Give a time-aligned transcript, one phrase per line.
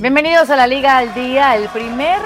[0.00, 2.20] Bienvenidos a la Liga al Día, el primer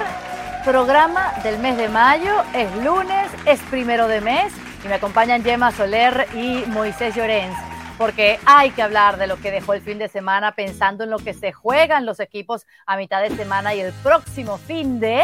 [0.62, 2.34] programa del mes de mayo.
[2.54, 4.52] Es lunes, es primero de mes
[4.84, 7.56] y me acompañan Gemma Soler y Moisés Llorens
[7.96, 11.18] porque hay que hablar de lo que dejó el fin de semana pensando en lo
[11.18, 15.22] que se juegan los equipos a mitad de semana y el próximo fin de.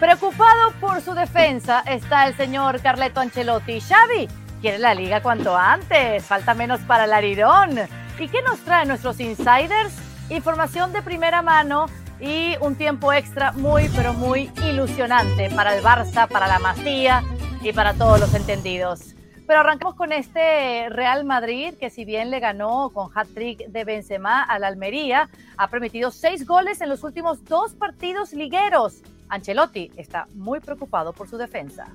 [0.00, 3.80] Preocupado por su defensa está el señor Carleto Ancelotti.
[3.80, 4.28] Xavi
[4.60, 7.78] quiere la liga cuanto antes, falta menos para el Arirón.
[8.18, 10.05] ¿Y qué nos traen nuestros insiders?
[10.30, 11.86] Información de primera mano
[12.20, 17.22] y un tiempo extra muy, pero muy ilusionante para el Barça, para la Masía
[17.62, 19.14] y para todos los entendidos.
[19.46, 24.42] Pero arrancamos con este Real Madrid que si bien le ganó con hat-trick de Benzema
[24.42, 29.02] al Almería, ha permitido seis goles en los últimos dos partidos ligueros.
[29.28, 31.86] Ancelotti está muy preocupado por su defensa.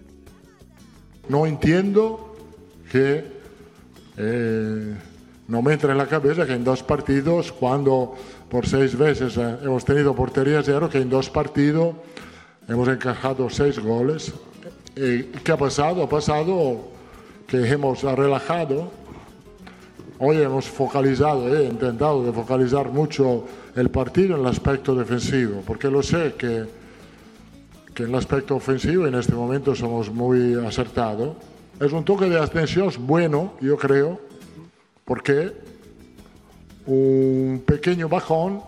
[1.27, 2.35] No entiendo
[2.89, 3.25] que
[4.17, 4.95] eh,
[5.51, 8.15] no me entra en la cabeza que en dos partidos, cuando
[8.49, 11.93] por seis veces eh, hemos tenido portería cero, que en dos partidos
[12.69, 14.31] hemos encajado seis goles.
[14.95, 16.03] ¿Y ¿Qué ha pasado?
[16.03, 16.87] Ha pasado
[17.47, 18.93] que hemos relajado.
[20.19, 23.43] Hoy hemos focalizado, he intentado de focalizar mucho
[23.75, 26.63] el partido en el aspecto defensivo, porque lo sé que,
[27.93, 31.35] que en el aspecto ofensivo en este momento somos muy acertados.
[31.77, 34.30] Es un toque de atención bueno, yo creo,
[35.11, 35.51] porque
[36.85, 38.63] un pequeño bajón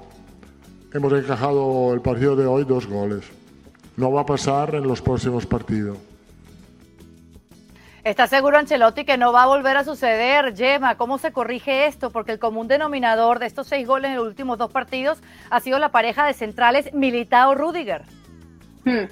[0.93, 3.23] hemos encajado el partido de hoy dos goles.
[3.95, 5.97] No va a pasar en los próximos partidos.
[8.03, 10.53] ¿Está seguro Ancelotti que no va a volver a suceder?
[10.53, 12.09] Gemma, ¿cómo se corrige esto?
[12.09, 15.19] Porque el común denominador de estos seis goles en los últimos dos partidos
[15.49, 18.01] ha sido la pareja de centrales Militao-Rudiger.
[18.83, 19.05] Hmm.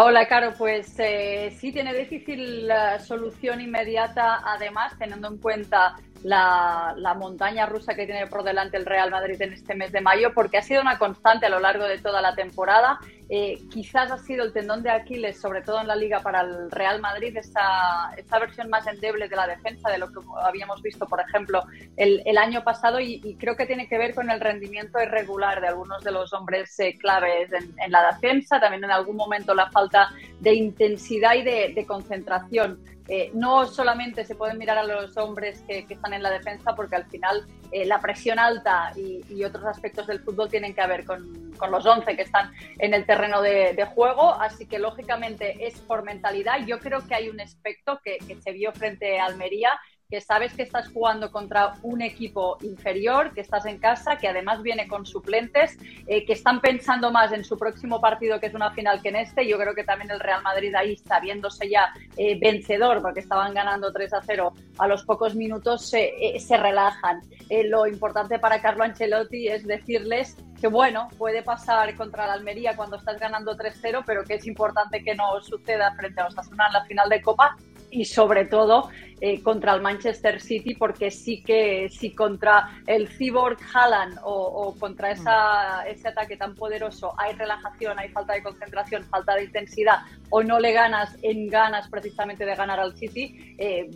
[0.00, 7.14] Hola, Caro, pues eh, sí tiene difícil la solución inmediata, además, teniendo en cuenta la,
[7.18, 10.58] montaña rusa que tiene por delante el Real Madrid en este mes de mayo, porque
[10.58, 12.98] ha sido una constante a lo largo de toda la temporada.
[13.30, 16.70] Eh, quizás ha sido el tendón de Aquiles, sobre todo en la liga para el
[16.70, 21.06] Real Madrid, esta, esta versión más endeble de la defensa de lo que habíamos visto,
[21.06, 21.64] por ejemplo,
[21.96, 26.02] el, año pasado, y, creo que tiene que ver con el rendimiento irregular de algunos
[26.04, 30.10] de los hombres eh, claves en, la defensa, también en algún momento la falta
[30.40, 32.78] de intensidad y de concentración.
[33.08, 36.94] Eh, no solamente se pueden mirar a los hombres que, están en la defensa, porque
[36.94, 41.50] al final eh, la presión alta y, otros aspectos del fútbol tienen que ver con,
[41.70, 44.34] los 11 que están en el terreno de, juego.
[44.34, 46.66] Así que, lógicamente, es por mentalidad.
[46.66, 49.70] Yo creo que hay un aspecto que, que se vio frente a Almería
[50.08, 54.62] que sabes que estás jugando contra un equipo inferior, que estás en casa, que además
[54.62, 55.76] viene con suplentes,
[56.06, 59.16] eh, que están pensando más en su próximo partido, que es una final, que en
[59.16, 59.46] este.
[59.46, 63.52] Yo creo que también el Real Madrid ahí está viéndose ya eh, vencedor, porque estaban
[63.52, 67.20] ganando 3 a 0 a los pocos minutos, se eh, relajan.
[67.66, 72.96] lo importante para Carlo Ancelotti es decirles que bueno, puede pasar contra la Almería cuando
[72.96, 76.84] estás ganando 3-0, pero que es importante que no suceda frente a Osasuna en la
[76.84, 77.56] final de Copa
[77.90, 78.90] y sobre todo
[79.20, 85.10] eh, contra el Manchester City porque sí que si contra el Cyborg Haaland o, contra
[85.10, 89.98] esa, ese ataque tan poderoso hay relajación, hay falta de concentración, falta de intensidad
[90.30, 93.90] o no le ganas en ganas precisamente de ganar al City, eh,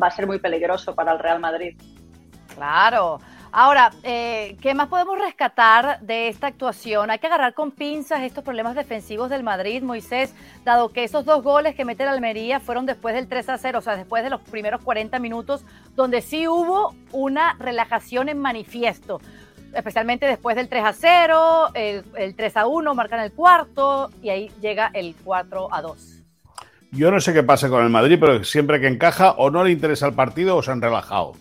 [0.00, 1.76] va a ser muy peligroso para el Real Madrid.
[2.54, 3.20] Claro.
[3.54, 7.10] Ahora, eh, ¿qué más podemos rescatar de esta actuación?
[7.10, 11.42] Hay que agarrar con pinzas estos problemas defensivos del Madrid, Moisés, dado que esos dos
[11.42, 14.30] goles que mete la Almería fueron después del 3 a 0, o sea, después de
[14.30, 19.20] los primeros 40 minutos, donde sí hubo una relajación en manifiesto,
[19.74, 24.30] especialmente después del 3 a 0, el, el 3 a 1 marcan el cuarto y
[24.30, 26.22] ahí llega el 4 a 2.
[26.92, 29.72] Yo no sé qué pasa con el Madrid, pero siempre que encaja o no le
[29.72, 31.32] interesa el partido o se han relajado.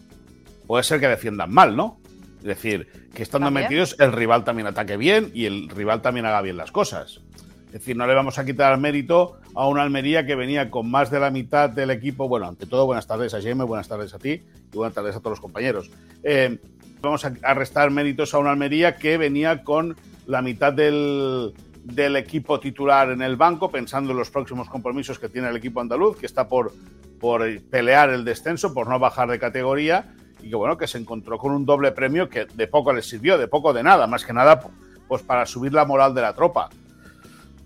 [0.68, 2.01] Puede ser que defiendan mal, ¿no?
[2.42, 6.42] Es decir, que estando metidos el rival también ataque bien y el rival también haga
[6.42, 7.22] bien las cosas.
[7.68, 10.90] Es decir, no le vamos a quitar el mérito a una Almería que venía con
[10.90, 12.28] más de la mitad del equipo.
[12.28, 14.42] Bueno, ante todo, buenas tardes a Jaime, buenas tardes a ti
[14.74, 15.92] y buenas tardes a todos los compañeros.
[16.24, 16.58] Eh,
[17.00, 19.96] vamos a, restar méritos a una Almería que venía con
[20.26, 21.54] la mitad del,
[21.84, 25.80] del, equipo titular en el banco, pensando en los próximos compromisos que tiene el equipo
[25.80, 26.74] andaluz, que está por,
[27.20, 31.38] por pelear el descenso, por no bajar de categoría y que bueno, que se encontró
[31.38, 34.34] con un doble premio que de poco le sirvió, de poco de nada, más que
[34.34, 34.62] nada
[35.08, 36.70] pues para subir la moral de la tropa.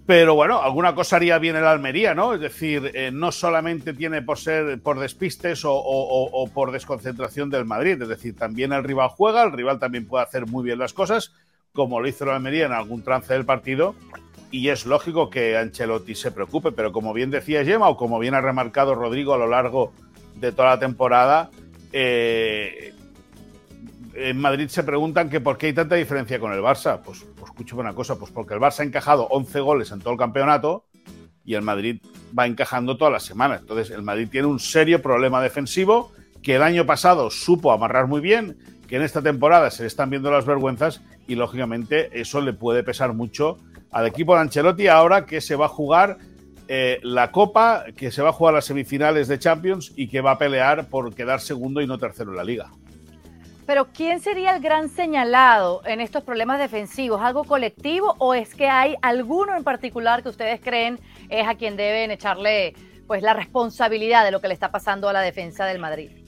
[0.06, 2.36] Pero bueno, alguna cosa haría bien el Almería, ¿no?
[2.36, 8.00] Es decir, eh, no solamente tiene por ser por despistes o, por desconcentración del Madrid,
[8.00, 11.34] es decir, también el rival juega, el rival también puede hacer muy bien las cosas,
[11.74, 13.96] como lo hizo el Almería en algún trance del partido,
[14.52, 18.36] y es lógico que Ancelotti se preocupe, pero como bien decía Gemma, o como bien
[18.36, 19.92] ha remarcado Rodrigo a lo largo
[20.36, 21.50] de toda la temporada,
[21.98, 22.94] eh,
[24.16, 27.00] en Madrid se preguntan que por qué hay tanta diferencia con el Barça.
[27.02, 30.12] Pues, pues escucho una cosa, pues porque el Barça ha encajado 11 goles en todo
[30.12, 30.84] el campeonato
[31.46, 32.02] y el Madrid
[32.38, 33.62] va encajando todas las semanas.
[33.62, 36.12] Entonces, el Madrid tiene un serio problema defensivo
[36.44, 38.58] que el año pasado supo amarrar muy bien,
[38.90, 42.84] que en esta temporada se le están viendo las vergüenzas y, lógicamente, eso le puede
[42.84, 43.58] pesar mucho
[43.92, 46.18] al equipo de Ancelotti ahora que se va a jugar
[46.68, 50.32] eh, la Copa, que se va a jugar las semifinales de Champions y que va
[50.32, 52.70] a pelear por quedar segundo y no tercero en la Liga.
[53.66, 57.22] Pero ¿quién sería el gran señalado en estos problemas defensivos?
[57.22, 61.76] ¿Algo colectivo o es que hay alguno en particular que ustedes creen es a quien
[61.76, 62.76] deben echarle
[63.08, 66.25] pues la responsabilidad de lo que le está pasando a la defensa del Madrid?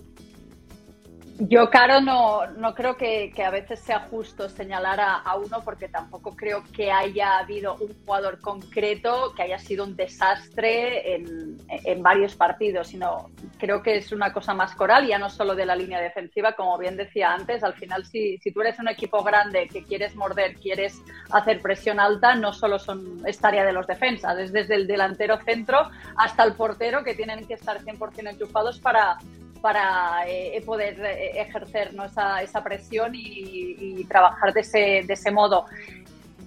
[1.39, 6.35] Yo, Caro, no, no creo que, a veces sea justo señalar a, uno porque tampoco
[6.35, 12.35] creo que haya habido un jugador concreto que haya sido un desastre en, en, varios
[12.35, 13.29] partidos, sino
[13.59, 16.75] creo que es una cosa más coral, ya no solo de la línea defensiva, como
[16.79, 20.55] bien decía antes, al final si, si tú eres un equipo grande que quieres morder,
[20.55, 20.99] quieres
[21.29, 25.37] hacer presión alta, no solo son, es tarea de los defensas, es desde el delantero
[25.45, 29.19] centro hasta el portero que tienen que estar 100% enchufados para
[29.67, 35.65] para eh, poder eh, ejercer esa, esa, presión y, trabajar de ese, de ese modo.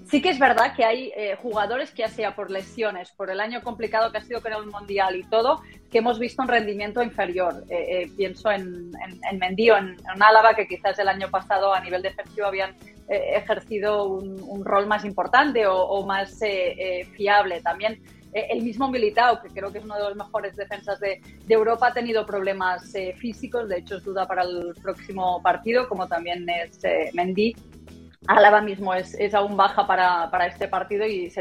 [0.09, 3.39] Sí que es verdad que hay eh, jugadores que ya sea por lesiones, por el
[3.41, 7.03] año complicado que ha sido con el Mundial y todo, que hemos visto un rendimiento
[7.03, 7.63] inferior.
[8.17, 12.01] pienso en, en, en Mendy o en, Álava, que quizás el año pasado a nivel
[12.01, 12.75] defensivo habían
[13.07, 16.41] ejercido un, rol más importante o, o más
[17.15, 17.61] fiable.
[17.61, 18.01] También
[18.33, 21.89] eh, el mismo Militao, que creo que es uno de los mejores defensas de, Europa,
[21.89, 26.49] ha tenido problemas eh, físicos, de hecho es duda para el próximo partido, como también
[26.49, 27.57] es eh, Mendy.
[28.27, 31.33] Álava mismo es, es aún baja para, para este partido y,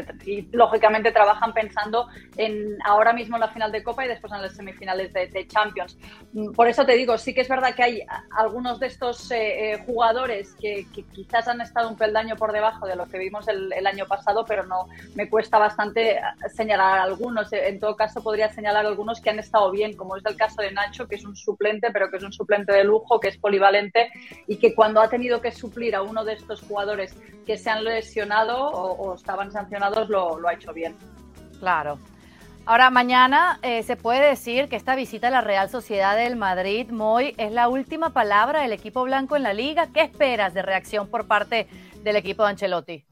[0.50, 4.56] lógicamente trabajan pensando en ahora mismo en la final de Copa y después en las
[4.56, 5.98] semifinales de, Champions.
[6.32, 8.02] Mm, por eso te digo, sí que es verdad que hay
[8.34, 12.96] algunos de estos eh, eh, jugadores que, quizás han estado un peldaño por debajo de
[12.96, 16.18] lo que vimos el, el, año pasado, pero no me cuesta bastante
[16.54, 17.52] señalar algunos.
[17.52, 20.72] En todo caso, podría señalar algunos que han estado bien, como es el caso de
[20.72, 24.10] Nacho, que es un suplente, pero que es un suplente de lujo, que es polivalente
[24.46, 27.14] y que cuando ha tenido que suplir a uno de estos jugadores
[27.44, 30.94] que se han lesionado o, estaban sancionados lo, ha hecho bien.
[31.58, 31.98] Claro.
[32.64, 36.88] Ahora, mañana eh, se puede decir que esta visita a la Real Sociedad del Madrid,
[36.90, 39.88] Moy, es la última palabra del equipo blanco en la liga.
[39.92, 41.66] ¿Qué esperas de reacción por parte
[42.04, 43.04] del equipo de Ancelotti?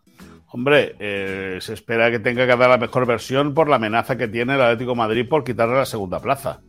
[0.50, 4.28] Hombre, eh, se espera que tenga que dar la mejor versión por la amenaza que
[4.28, 6.60] tiene el Atlético Madrid por quitarle la segunda plaza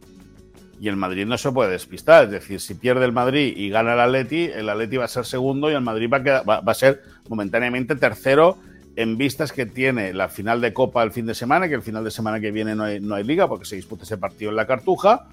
[0.79, 2.25] y el Madrid no se puede despistar.
[2.25, 5.25] Es decir, si pierde el Madrid y gana el Atleti, el Atleti va a ser
[5.25, 8.57] segundo y el Madrid va a, va, a ser momentáneamente tercero
[8.95, 12.03] en vistas que tiene la final de Copa el fin de semana, que el final
[12.03, 14.55] de semana que viene no hay, no hay liga porque se disputa ese partido en
[14.55, 15.27] la Cartuja.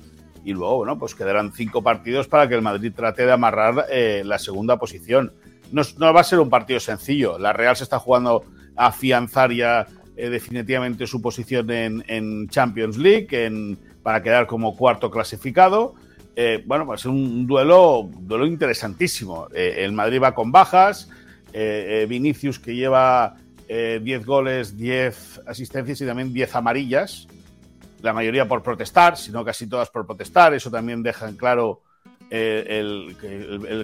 [0.44, 4.22] Y luego, bueno, pues quedarán cinco partidos para que el Madrid trate de amarrar eh,
[4.24, 5.32] la segunda posición.
[5.72, 7.38] No, no, va a ser un partido sencillo.
[7.38, 8.44] La Real se está jugando
[8.76, 14.76] a afianzar ya eh, definitivamente su posición en, en Champions League, en, para quedar como
[14.76, 15.96] cuarto clasificado.
[16.36, 19.48] Eh, bueno, pues es un duelo, duelo interesantísimo.
[19.52, 21.10] Eh, el Madrid va con bajas,
[21.52, 23.34] eh, Vinicius que lleva
[23.68, 27.26] 10 goles, 10 asistencias y también 10 amarillas,
[28.00, 30.54] la mayoría por protestar, sino casi todas por protestar.
[30.54, 31.82] Eso también deja en claro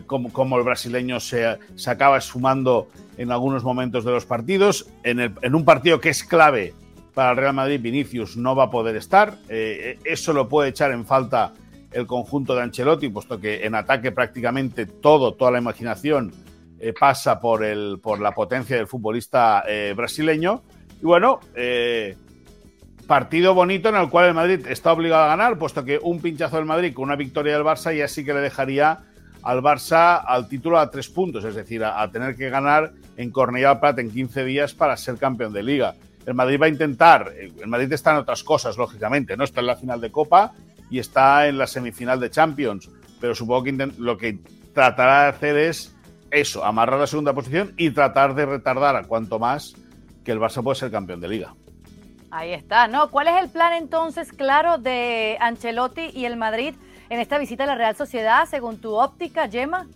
[0.06, 2.86] cómo, el brasileño se, acaba sumando
[3.16, 4.88] en algunos momentos de los partidos.
[5.02, 6.74] En un partido que es clave
[7.14, 9.36] para el Real Madrid, Vinicius no va a poder estar.
[9.48, 11.52] Eh, eso lo puede echar en falta
[11.90, 16.32] el conjunto de Ancelotti, puesto que en ataque prácticamente todo, toda la imaginación
[16.80, 20.62] eh, pasa por, el, por la potencia del futbolista eh, brasileño.
[21.02, 21.40] Y bueno,
[23.06, 26.56] partido bonito en el cual el Madrid está obligado a ganar, puesto que un pinchazo
[26.56, 29.00] del Madrid con una victoria del Barça ya sí que le dejaría
[29.42, 33.80] al Barça al título a tres puntos, es decir, a, tener que ganar en Cornellà
[33.80, 37.66] Prat en 15 días para ser campeón de liga el Madrid va a intentar, el
[37.66, 39.44] Madrid está en otras cosas, lógicamente, ¿no?
[39.44, 40.52] Está en la final de Copa
[40.90, 44.38] y está en la semifinal de Champions, pero supongo que lo que
[44.72, 45.96] tratará de hacer es
[46.30, 49.74] eso, amarrar la segunda posición y tratar de retardar a cuanto más
[50.24, 51.54] que el Barça puede ser campeón de liga.
[52.30, 53.10] Ahí está, ¿no?
[53.10, 56.74] ¿Cuál es el plan entonces claro de Ancelotti y el Madrid
[57.10, 59.86] en esta visita a la Real Sociedad, según tu óptica, Gemma?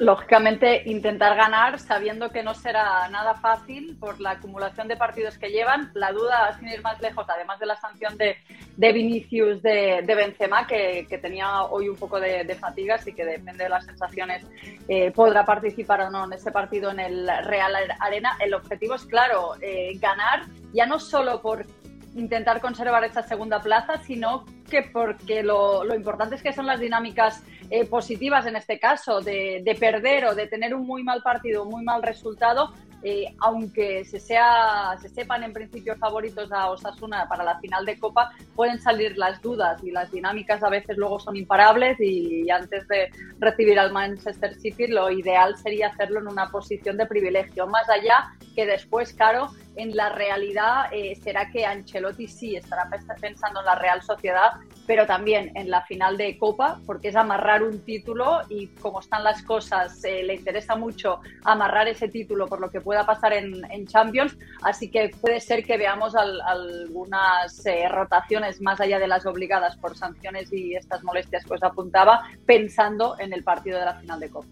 [0.00, 5.50] Lógicamente intentar ganar sabiendo que no será nada fácil por la acumulación de partidos que
[5.50, 5.90] llevan.
[5.92, 8.36] La duda, sin ir más lejos, además de la sanción de,
[8.78, 13.64] de Vinicius de, de Benzema, que, tenía hoy un poco de, fatigas y que depende
[13.64, 14.44] de las sensaciones
[14.88, 18.38] eh, podrá participar o no en ese partido en el Real Arena.
[18.40, 21.66] El objetivo es, claro, eh, ganar ya no solo por
[22.14, 27.42] intentar conservar esa segunda plaza, sino que porque lo, importante es que son las dinámicas
[27.70, 31.64] eh, positivas en este caso, de, de, perder o de tener un muy mal partido,
[31.64, 37.26] un muy mal resultado, eh, aunque se, sea, se sepan en principio favoritos a Osasuna
[37.28, 41.18] para la final de Copa, pueden salir las dudas y las dinámicas a veces luego
[41.18, 46.50] son imparables y, antes de recibir al Manchester City lo ideal sería hacerlo en una
[46.50, 52.26] posición de privilegio, más allá que después, claro, en la realidad eh, será que Ancelotti
[52.28, 52.88] sí estará
[53.20, 54.52] pensando en la Real Sociedad
[54.90, 59.22] pero también en la final de Copa, porque es amarrar un título y como están
[59.22, 63.86] las cosas, eh, le interesa mucho amarrar ese título por lo que pueda pasar en,
[63.86, 69.76] Champions, así que puede ser que veamos algunas eh, rotaciones más allá de las obligadas
[69.76, 74.18] por sanciones y estas molestias que os apuntaba, pensando en el partido de la final
[74.18, 74.48] de Copa.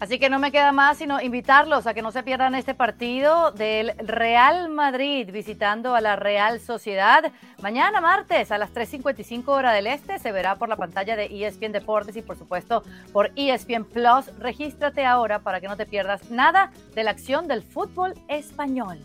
[0.00, 3.50] Así que no me queda más sino invitarlos a que no se pierdan este partido
[3.50, 7.32] del Real Madrid visitando a la Real Sociedad.
[7.60, 11.72] Mañana martes a las 3.55 hora del este se verá por la pantalla de ESPN
[11.72, 14.26] Deportes y por supuesto por ESPN Plus.
[14.38, 18.98] Regístrate ahora para que no te pierdas nada de la acción del fútbol español.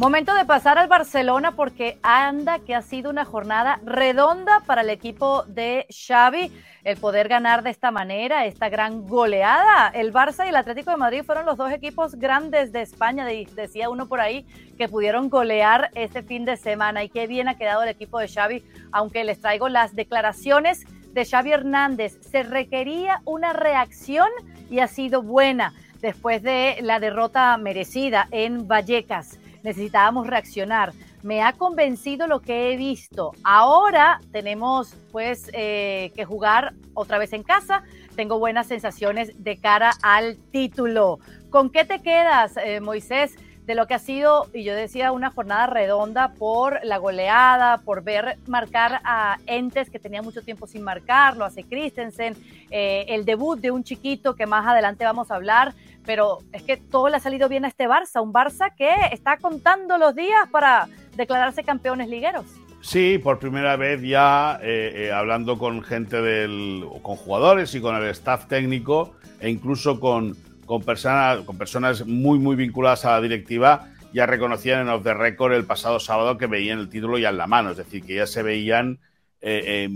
[0.00, 4.88] Momento de pasar al Barcelona porque anda que ha sido una jornada redonda para el
[4.88, 6.50] equipo de Xavi
[6.84, 9.88] el poder ganar de esta manera, esta gran goleada.
[9.88, 13.90] El Barça y el Atlético de Madrid fueron los dos equipos grandes de España, decía
[13.90, 14.46] uno por ahí,
[14.78, 18.28] que pudieron golear este fin de semana y qué bien ha quedado el equipo de
[18.28, 22.18] Xavi, aunque les traigo las declaraciones de Xavi Hernández.
[22.22, 24.30] Se requería una reacción
[24.70, 30.92] y ha sido buena después de la derrota merecida en Vallecas necesitábamos reaccionar.
[31.22, 33.32] Me ha convencido lo que he visto.
[33.44, 37.82] Ahora tenemos pues eh, que jugar otra vez en casa.
[38.16, 41.18] Tengo buenas sensaciones de cara al título.
[41.50, 43.36] ¿Con qué te quedas, eh, Moisés?
[43.70, 48.02] de lo que ha sido, y yo decía, una jornada redonda por la goleada, por
[48.02, 52.34] ver marcar a entes que tenía mucho tiempo sin marcar, lo hace Christensen,
[52.70, 55.72] eh, el debut de un chiquito que más adelante vamos a hablar,
[56.04, 59.36] pero es que todo le ha salido bien a este Barça, un Barça que está
[59.36, 62.46] contando los días para declararse campeones ligueros.
[62.82, 67.94] Sí, por primera vez ya eh, eh, hablando con gente del, con jugadores y con
[67.94, 73.20] el staff técnico e incluso con, con, personas, con personas muy, muy vinculadas a la
[73.20, 77.28] directiva, ya reconocían en Off the Record el pasado sábado que veían el título ya
[77.28, 78.98] en la mano, es decir, que ya se veían
[79.42, 79.88] eh,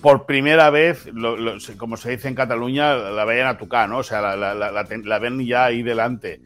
[0.00, 1.08] por primera vez,
[1.76, 3.98] como se dice en Cataluña, la veían a tocar, ¿no?
[3.98, 6.40] O sea, la, ven ya ahí delante.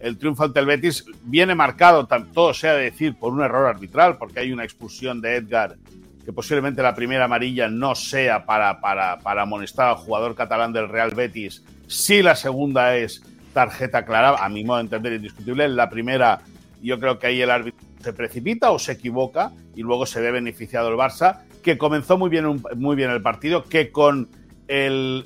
[0.00, 4.40] El triunfo ante el Betis viene marcado, todo sea decir, por un error arbitral, porque
[4.40, 5.76] hay una expulsión de Edgar,
[6.24, 10.88] que posiblemente la primera amarilla no sea para, para, para amonestar al jugador catalán del
[10.88, 15.88] Real Betis, si la segunda es tarjeta clara, a mi modo de entender indiscutible, la
[15.88, 16.40] primera
[16.82, 20.30] yo creo que ahí el árbitro se precipita o se equivoca y luego se ve
[20.30, 24.28] beneficiado el Barça que comenzó muy bien, muy bien el partido, que con
[24.68, 25.24] el,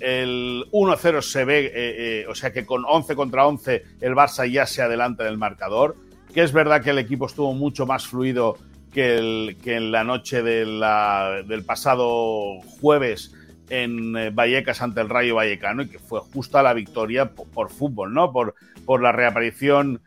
[0.71, 4.65] 1-0 se ve, eh, eh, o sea que con 11 contra 11 el Barça ya
[4.65, 5.97] se adelanta del marcador,
[6.33, 8.57] que es verdad que el equipo estuvo mucho más fluido
[8.93, 13.35] que, que en la noche del pasado jueves
[13.71, 18.15] en eh, Vallecas ante el Rayo Vallecano y que fue justa la victoria por, fútbol,
[18.15, 18.33] ¿no?
[18.33, 18.55] Por,
[18.85, 20.01] por la reaparición,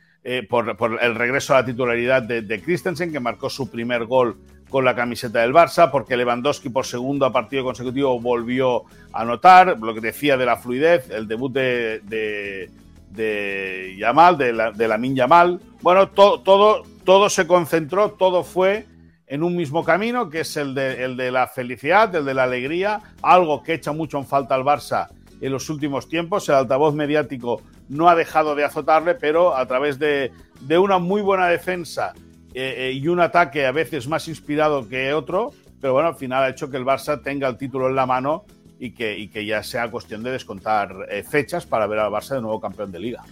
[0.50, 4.38] por, el regreso a la titularidad de, Christensen, que marcó su primer gol
[4.70, 9.94] con la camiseta del Barça, porque Lewandowski por segundo partido consecutivo volvió a anotar, lo
[9.94, 12.70] que decía de la fluidez, el debut de, de,
[13.10, 15.60] de Yamal, de la, de Lamin Yamal.
[15.82, 18.86] Bueno, todo, todo se concentró, todo fue
[19.32, 22.44] en un mismo camino, que es el de, el de la felicidad, el de la
[22.44, 25.08] alegría, algo que echa mucho en falta al Barça
[25.40, 26.50] en los últimos tiempos.
[26.50, 27.62] El altavoz mediático
[27.92, 30.32] no ha dejado de azotarle, pero a través de,
[30.62, 32.14] de una muy buena defensa
[32.54, 36.44] eh, eh, y un ataque a veces más inspirado que otro, pero bueno, al final
[36.44, 38.46] ha hecho que el Barça tenga el título en la mano
[38.80, 42.36] y que, y que ya sea cuestión de descontar eh, fechas para ver al Barça
[42.36, 43.24] de nuevo campeón de liga.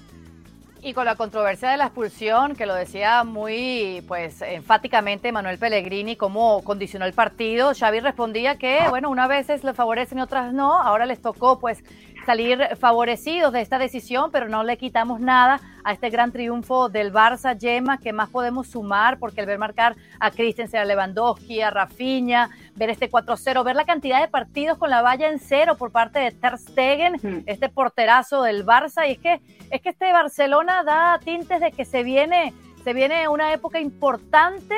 [0.81, 6.15] Y con la controversia de la expulsión, que lo decía muy pues enfáticamente Manuel Pellegrini,
[6.15, 10.79] cómo condicionó el partido, Xavi respondía que, bueno, unas veces le favorecen y otras no,
[10.79, 11.83] ahora les tocó pues
[12.25, 17.11] salir favorecidos de esta decisión, pero no le quitamos nada a este gran triunfo del
[17.11, 21.69] Barça, Yema, que más podemos sumar, porque el ver marcar a Christensen, a Lewandowski, a
[21.69, 25.91] Rafinha, ver este 4-0, ver la cantidad de partidos con la valla en cero por
[25.91, 30.83] parte de Ter Stegen, este porterazo del Barça, y es que, es que este Barcelona
[30.83, 34.75] da tintes de que se viene, se viene una época importante,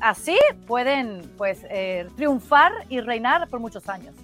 [0.00, 0.36] así
[0.66, 4.14] pueden pues eh, triunfar y reinar por muchos años.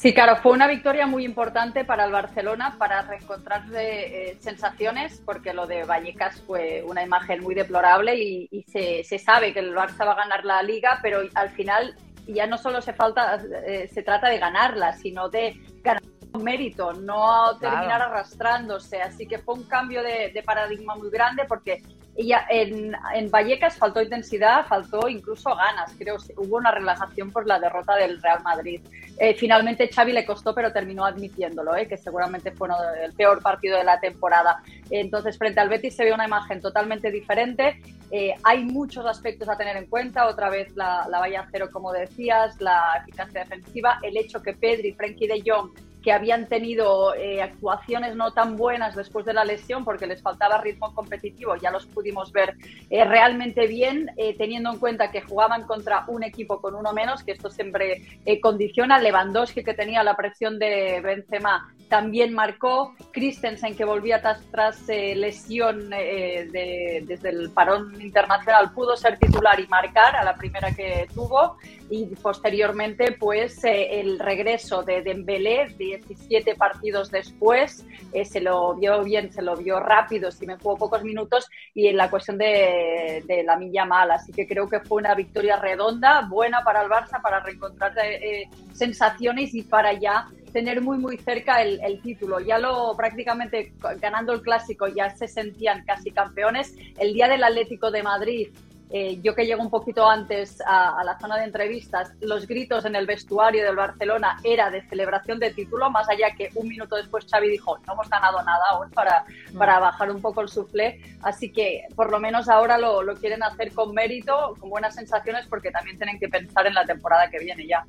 [0.00, 5.52] Sí, claro, fue una victoria muy importante para el Barcelona para reencontrar eh, sensaciones, porque
[5.52, 10.12] lo de Vallecas fue una imagen muy deplorable y, se, sabe que el Barça va
[10.12, 11.94] a ganar la liga, pero al final
[12.26, 16.02] ya no solo se, falta, eh, se trata de ganarla, sino de ganar
[16.32, 19.02] con mérito, no terminar arrastrándose.
[19.02, 21.82] Así que fue un cambio de, de paradigma muy grande porque
[22.16, 25.94] ella, en, en, Vallecas faltó intensidad, faltó incluso ganas.
[25.98, 28.80] Creo que hubo una relajación por la derrota del Real Madrid.
[29.18, 32.68] Eh, finalmente Xavi le costó, pero terminó admitiéndolo, eh, que seguramente fue
[33.04, 34.62] el peor partido de la temporada.
[34.90, 37.80] Entonces, frente al Betis se ve una imagen totalmente diferente.
[38.10, 40.26] Eh, hay muchos aspectos a tener en cuenta.
[40.26, 44.92] Otra vez la, la valla cero, como decías, la eficacia defensiva, el hecho que Pedri,
[44.92, 45.70] Frenkie de Jong
[46.02, 50.60] que habían tenido eh, actuaciones no tan buenas después de la lesión porque les faltaba
[50.60, 52.56] ritmo competitivo, ya los pudimos ver
[52.88, 57.22] eh, realmente bien, eh, teniendo en cuenta que jugaban contra un equipo con uno menos,
[57.22, 58.02] que esto siempre
[58.40, 58.98] condiciona.
[58.98, 62.94] Lewandowski, que tenía la presión de Benzema, también marcó.
[63.12, 70.24] Christensen, que volvía tras, lesión desde el parón internacional, pudo ser titular y marcar a
[70.24, 71.56] la primera que tuvo.
[71.90, 79.32] Y posteriormente, pues el regreso de Dembélé, 17 partidos después, eh, se lo vio bien,
[79.32, 83.56] se lo vio rápido, si me jugó pocos minutos y en la cuestión de, la
[83.56, 84.14] milla mala.
[84.14, 88.48] Así que creo que fue una victoria redonda, buena para el Barça, para reencontrar eh,
[88.72, 92.40] sensaciones y para ya tener muy muy cerca el, el, título.
[92.40, 96.74] Ya lo prácticamente ganando el clásico ya se sentían casi campeones.
[96.98, 98.48] El día del Atlético de Madrid
[98.92, 102.96] eh, yo que llego un poquito antes a, la zona de entrevistas, los gritos en
[102.96, 107.24] el vestuario del Barcelona era de celebración de título, más allá que un minuto después
[107.30, 109.24] Xavi dijo, no hemos ganado nada aún para,
[109.56, 113.42] para bajar un poco el suflé, así que por lo menos ahora lo, lo quieren
[113.44, 117.38] hacer con mérito, con buenas sensaciones, porque también tienen que pensar en la temporada que
[117.38, 117.86] viene ya.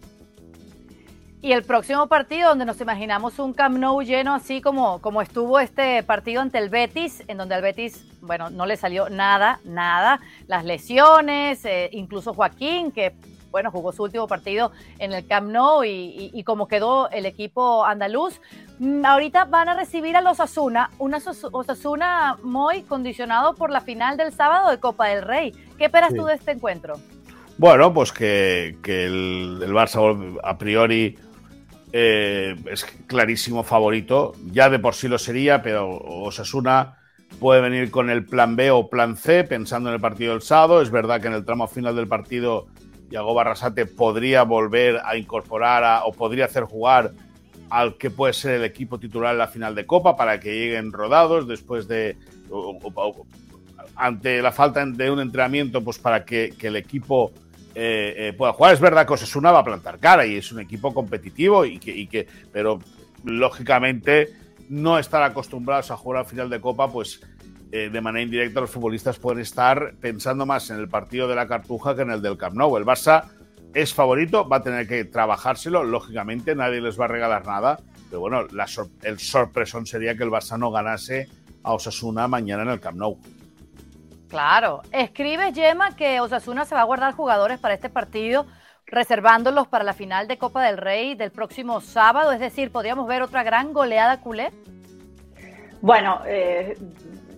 [1.44, 5.60] Y el próximo partido, donde nos imaginamos un Camp Nou lleno, así como, como estuvo
[5.60, 10.20] este partido ante el Betis, en donde al Betis, bueno, no le salió nada, nada.
[10.46, 13.16] Las lesiones, eh, incluso Joaquín, que,
[13.50, 17.86] bueno, jugó su último partido en el Camp Nou y, y, como quedó el equipo
[17.86, 18.40] andaluz.
[18.78, 21.18] Mm, ahorita van a recibir a los Osasuna, una
[21.52, 25.54] Osasuna muy condicionado por la final del sábado de Copa del Rey.
[25.80, 27.00] ¿Qué esperas tú de este encuentro?
[27.58, 31.18] Bueno, pues que, que el, el Barça a priori
[31.94, 34.34] eh, es clarísimo favorito.
[34.52, 36.98] Ya de por sí lo sería, pero Osasuna
[37.40, 40.82] puede venir con el plan B o plan C pensando en el partido del sábado.
[40.82, 42.68] Es verdad que en el tramo final del partido
[43.10, 47.12] Yago Barrasate podría volver a incorporar o podría hacer jugar
[47.70, 50.92] al que puede ser el equipo titular en la final de Copa para que lleguen
[50.92, 52.18] rodados después de
[53.96, 57.32] ante la falta de un entrenamiento pues para que el equipo
[57.74, 58.74] eh, eh, pueda jugar.
[58.74, 62.28] Es verdad que Osasuna va a plantar cara y es un equipo competitivo, y que,
[62.52, 62.80] pero
[63.24, 64.30] lógicamente
[64.70, 67.22] no estar acostumbrados a jugar al final de Copa, pues
[67.72, 71.48] eh, de manera indirecta los futbolistas pueden estar pensando más en el partido de la
[71.48, 72.76] Cartuja que en el del Camp Nou.
[72.78, 73.30] El Barça
[73.74, 77.80] es favorito, va a tener que trabajárselo, lógicamente nadie les va a regalar nada,
[78.10, 78.42] pero bueno,
[79.04, 81.30] el sorpresón sería que el Barça no ganase
[81.64, 83.18] a Osasuna mañana en el Camp Nou.
[84.32, 84.82] Claro.
[84.94, 88.46] Escribe Yema que Osasuna se va a guardar jugadores para este partido,
[88.86, 92.32] reservándolos para la final de Copa del Rey del próximo sábado.
[92.32, 94.54] Es decir, ¿podríamos ver otra gran goleada culé?
[95.82, 96.78] Bueno, eh,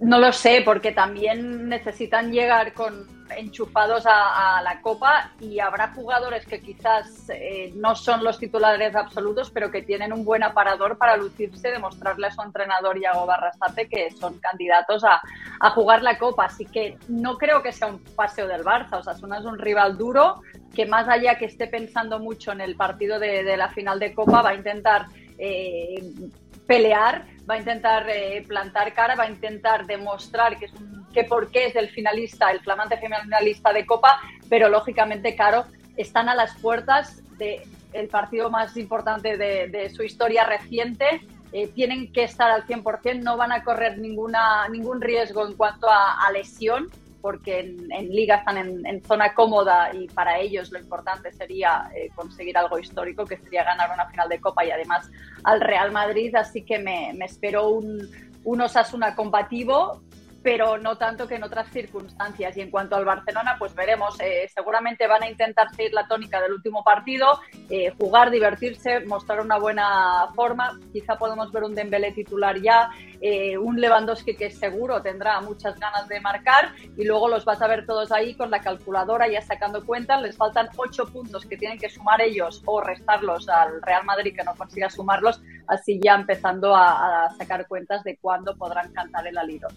[0.03, 6.45] no lo sé, porque también necesitan llegar con enchufados a, la Copa y habrá jugadores
[6.45, 11.17] que quizás eh, no son los titulares absolutos, pero que tienen un buen aparador para
[11.17, 15.21] lucirse, demostrarle a su entrenador Iago Barrasate que son candidatos a,
[15.71, 16.45] jugar la Copa.
[16.45, 18.99] Así que no creo que sea un paseo del Barça.
[18.99, 20.41] O sea, es un rival duro
[20.75, 24.41] que más allá que esté pensando mucho en el partido de, la final de Copa,
[24.41, 26.03] va a intentar eh,
[26.67, 31.23] pelear, va a intentar eh, plantar cara, va a intentar demostrar que es un, que
[31.23, 35.65] por qué es el finalista, el flamante finalista de Copa, pero lógicamente, Caro,
[35.97, 41.21] están a las puertas del partido más importante de, su historia reciente.
[41.51, 45.87] Eh, tienen que estar al 100%, no van a correr ninguna, ningún riesgo en cuanto
[45.87, 46.89] a lesión
[47.23, 52.57] porque en, liga están en, zona cómoda y para ellos lo importante sería eh, conseguir
[52.57, 55.09] algo histórico, que sería ganar una final de Copa y además
[55.45, 56.35] al Real Madrid.
[56.35, 58.09] Así que me, me espero un,
[58.43, 60.01] un Osasuna combativo,
[60.43, 62.55] pero no tanto que en otras circunstancias.
[62.57, 64.19] Y en cuanto al Barcelona, pues veremos.
[64.19, 69.39] Eh, seguramente van a intentar seguir la tónica del último partido, eh, jugar, divertirse, mostrar
[69.39, 70.77] una buena forma.
[70.91, 72.89] Quizá podemos ver un Dembélé titular ya,
[73.21, 77.67] eh, un Lewandowski que seguro tendrá muchas ganas de marcar y luego los vas a
[77.67, 80.21] ver todos ahí con la calculadora ya sacando cuentas.
[80.21, 84.43] Les faltan ocho puntos que tienen que sumar ellos o restarlos al Real Madrid que
[84.43, 89.37] no consiga sumarlos, así ya empezando a, a sacar cuentas de cuándo podrán cantar el
[89.37, 89.69] aliro.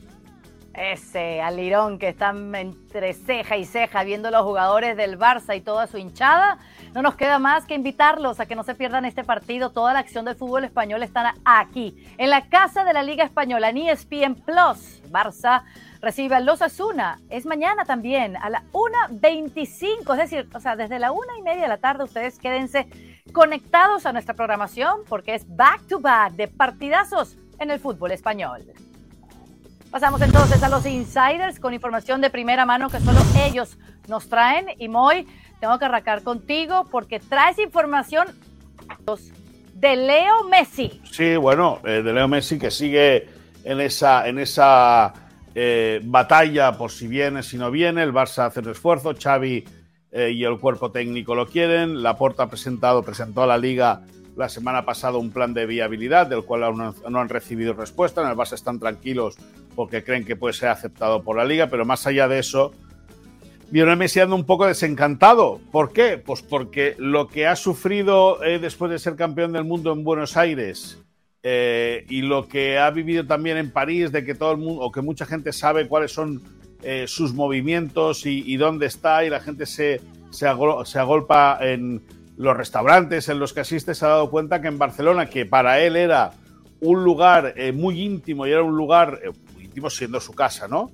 [0.77, 5.87] Ese alirón que están entre ceja y ceja viendo los jugadores del Barça y toda
[5.87, 6.59] su hinchada.
[6.93, 9.71] No nos queda más que invitarlos a que no se pierdan este partido.
[9.71, 13.71] Toda la acción del fútbol español está aquí, en la casa de la Liga Española,
[13.71, 15.03] en ESPN Plus.
[15.11, 15.62] Barça
[16.03, 17.21] recibe a Los Asuna.
[17.31, 21.62] Es mañana también, a la 1.25, es decir, o sea, desde la una y media
[21.62, 22.87] de la tarde ustedes quédense
[23.33, 28.67] conectados a nuestra programación porque es back to back de partidazos en el fútbol español.
[29.97, 33.79] Pasamos entonces a los insiders con información de primera mano que solo ellos
[34.09, 34.67] nos traen.
[34.79, 35.27] Y Moy,
[35.59, 38.27] tengo que arrancar contigo porque traes información
[39.73, 41.01] de Leo Messi.
[41.11, 43.27] Sí, bueno, eh, de Leo Messi que sigue
[43.65, 45.15] en esa, en esa
[45.55, 48.03] eh, batalla por si viene, si no viene.
[48.03, 49.65] El Barça hace un esfuerzo, Xavi
[50.13, 52.03] eh, y el cuerpo técnico lo quieren.
[52.03, 54.03] Laporta ha presentado, presentó a la liga
[54.37, 58.22] la semana pasada un plan de viabilidad del cual aún no han recibido respuesta.
[58.22, 59.37] En el Barça están tranquilos
[59.75, 62.72] porque creen que puede ser aceptado por la liga, pero más allá de eso,
[63.70, 65.61] Lionel Messi anda un poco desencantado.
[65.72, 66.18] ¿Por qué?
[66.18, 70.37] Pues porque lo que ha sufrido eh, después de ser campeón del mundo en Buenos
[70.37, 71.03] Aires
[71.42, 74.92] eh, y lo que ha vivido también en París, de que todo el mundo, o
[74.92, 76.42] que mucha gente sabe cuáles son
[76.83, 82.03] eh, sus movimientos y, dónde está, y la gente se, se, agolpa en
[82.37, 85.81] los restaurantes en los que asiste, se ha dado cuenta que en Barcelona, que para
[85.81, 86.33] él era
[86.81, 89.20] un lugar muy íntimo y era un lugar
[89.90, 90.90] siendo su casa, ¿no?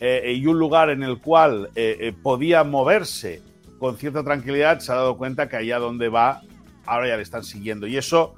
[0.00, 3.42] Eh, y un lugar en el cual eh, eh, podía moverse
[3.78, 6.42] con cierta tranquilidad, se ha dado cuenta que allá donde va,
[6.84, 7.86] ahora ya le están siguiendo.
[7.86, 8.34] Y eso,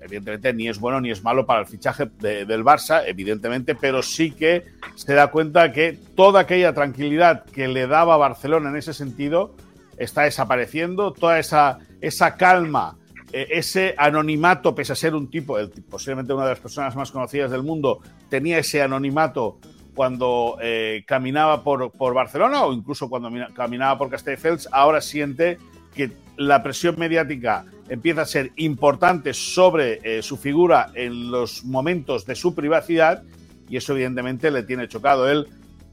[0.00, 4.32] evidentemente, ni es bueno ni es malo para el fichaje del Barça, evidentemente, pero sí
[4.32, 4.64] que
[4.94, 9.54] se da cuenta que toda aquella tranquilidad que le daba Barcelona en ese sentido
[9.98, 12.96] está desapareciendo, toda esa, esa calma
[13.32, 15.58] eh, ese anonimato, pese a ser un tipo,
[15.90, 19.58] posiblemente una de las personas más conocidas del mundo, tenía ese anonimato
[19.94, 25.58] cuando eh, caminaba por, Barcelona o incluso cuando caminaba por Castelldefels, ahora siente
[25.94, 32.26] que la presión mediática empieza a ser importante sobre eh, su figura en los momentos
[32.26, 33.22] de su privacidad
[33.68, 35.28] y eso evidentemente le tiene chocado.
[35.28, 35.48] Él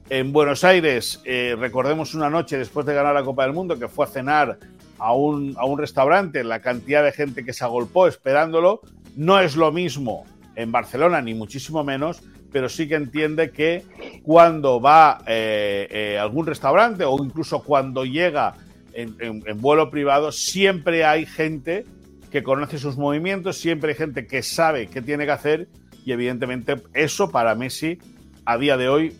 [0.10, 1.22] en Buenos Aires,
[1.58, 4.60] recordemos una noche después de ganar la Copa del Mundo, que fue a cenar
[5.00, 8.82] a un, a un restaurante, la cantidad de gente que se agolpó esperándolo,
[9.16, 13.84] no es lo mismo en Barcelona, ni muchísimo menos, pero sí que entiende que
[14.22, 18.54] cuando va a eh, eh, algún restaurante o incluso cuando llega
[18.94, 21.86] en, en, vuelo privado, siempre hay gente
[22.32, 25.68] que conoce sus movimientos, siempre hay gente que sabe qué tiene que hacer
[26.06, 27.98] y evidentemente eso para Messi
[28.46, 29.16] a día de hoy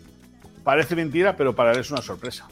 [0.64, 2.48] parece mentira, pero para él es una sorpresa.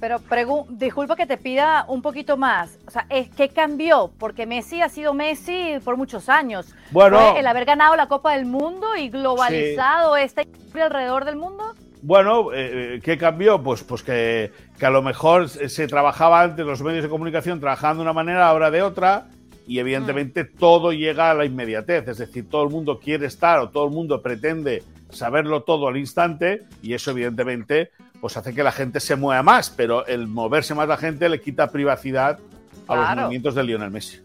[0.00, 0.20] Pero
[0.68, 2.76] disculpa que te pida un poquito más.
[2.88, 3.06] O sea,
[3.36, 4.10] ¿qué cambió?
[4.18, 6.74] Porque Messi ha sido Messi por muchos años.
[6.90, 11.74] Bueno, el haber ganado la Copa del Mundo y globalizado esta historia alrededor del mundo.
[12.02, 13.62] Bueno, eh, eh, ¿qué cambió?
[13.62, 18.02] Pues, pues que, a lo mejor se trabajaba antes, los medios de comunicación trabajaban de
[18.02, 19.28] una manera, ahora de otra,
[19.66, 20.56] y evidentemente mm.
[20.58, 22.08] todo llega a la inmediatez.
[22.08, 25.96] Es decir, todo el mundo quiere estar o todo el mundo pretende saberlo todo al
[25.96, 30.74] instante, y eso evidentemente pues hace que la gente se mueva más, pero el moverse
[30.74, 32.38] más la gente le quita privacidad
[32.86, 34.20] a los movimientos de Lionel Messi.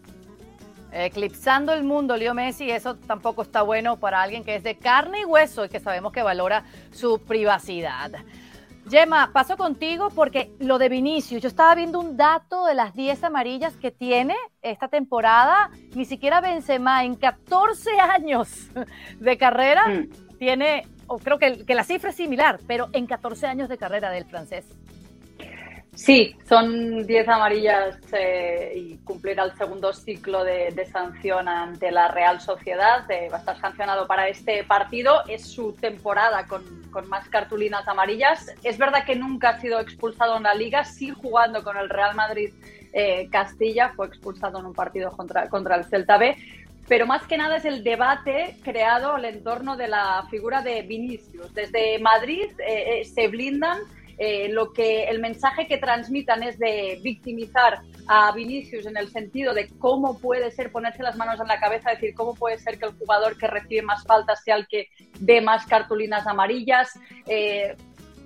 [0.92, 5.22] Eclipsando el mundo, Leo Messi, eso tampoco está bueno para alguien que es de carne
[5.22, 8.12] y hueso y que sabemos que valora su privacidad.
[8.88, 13.24] Gemma, paso contigo porque lo de Vinicius, yo estaba viendo un dato de las 10
[13.24, 18.70] amarillas que tiene esta temporada, ni siquiera Benzema en 14 años
[19.18, 20.38] de carrera mm.
[20.38, 24.26] tiene o creo que, la cifra es similar, pero en 14 años de carrera del
[24.26, 24.66] francés.
[25.98, 32.40] Sí, son 10 amarillas eh, y cumplirá el segundo ciclo de, sanción ante la Real
[32.40, 33.10] Sociedad.
[33.10, 35.24] Eh, va a estar sancionado para este partido.
[35.26, 36.62] Es su temporada con,
[37.08, 38.54] más cartulinas amarillas.
[38.62, 42.14] Es verdad que nunca ha sido expulsado en la liga, sí jugando con el Real
[42.14, 42.52] Madrid
[42.92, 46.36] eh, Castilla, fue expulsado en un partido contra, contra el Celta B,
[46.86, 51.52] pero más que nada es el debate creado al entorno de la figura de Vinicius.
[51.52, 53.78] Desde Madrid eh, eh, se blindan
[54.18, 59.54] eh, lo que el mensaje que transmitan es de victimizar a Vinicius en el sentido
[59.54, 62.86] de cómo puede ser ponerse las manos en la cabeza, decir cómo puede ser que
[62.86, 64.88] el jugador que recibe más faltas sea el que
[65.20, 66.98] ve más cartulinas amarillas.
[67.26, 67.76] Eh,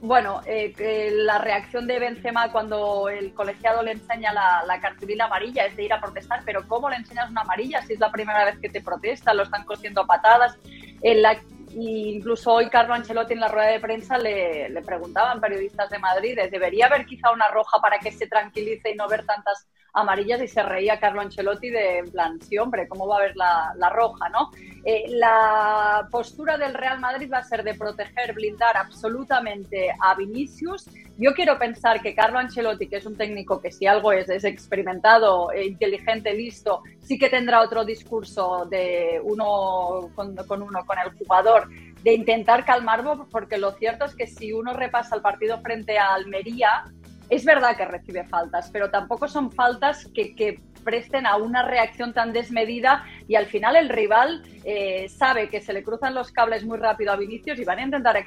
[0.01, 5.77] bueno, eh, la reacción de Benzema cuando el colegiado le enseña la, cartulina amarilla es
[5.77, 8.59] de ir a protestar, pero ¿cómo le enseñas una amarilla si es la primera vez
[8.59, 9.33] que te protesta?
[9.33, 10.59] Lo están cosiendo a patadas.
[11.03, 11.41] En la,
[11.75, 16.39] incluso hoy Carlo Ancelotti en la rueda de prensa le, le preguntaban periodistas de Madrid,
[16.51, 20.49] ¿debería haber quizá una roja para que se tranquilice y no ver tantas amarillas y
[20.49, 24.29] se reía Carlo Ancelotti de, en plan, sí, hombre, ¿cómo va a haber la, roja,
[24.31, 24.51] no?
[24.85, 30.87] Eh, la postura del Real Madrid va a ser de proteger, blindar absolutamente a Vinicius.
[31.19, 34.45] Yo quiero pensar que Carlo Ancelotti, que es un técnico que si algo es, es
[34.45, 41.13] experimentado, e inteligente, listo, sí que tendrá otro discurso de uno con uno, con el
[41.19, 41.69] jugador,
[42.03, 46.15] de intentar calmarlo, porque lo cierto es que si uno repasa el partido frente a
[46.15, 46.85] Almería,
[47.33, 52.33] es verdad que recibe faltas, pero tampoco son faltas que, presten a una reacción tan
[52.33, 56.77] desmedida y al final el rival eh, sabe que se le cruzan los cables muy
[56.77, 58.25] rápido a Vinicius y van a intentar eh,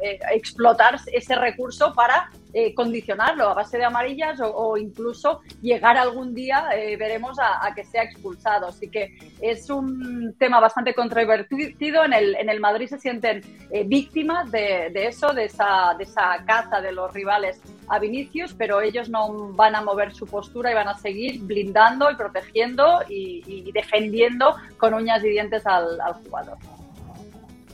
[0.00, 2.30] eh, explotar ese recurso para
[2.74, 8.68] condicionarlo a base de amarillas o, incluso llegar algún día, veremos, a, que sea expulsado.
[8.68, 12.04] Así que es un tema bastante controvertido.
[12.04, 13.40] En el, en el Madrid se sienten
[13.86, 19.08] víctimas de, eso, de esa, de esa caza de los rivales a Vinicius, pero ellos
[19.08, 24.56] no van a mover su postura y van a seguir blindando y protegiendo y defendiendo
[24.78, 26.58] con uñas y dientes al, jugador.